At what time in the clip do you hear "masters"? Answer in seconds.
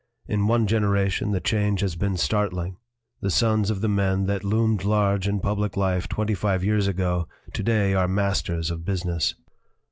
8.07-8.71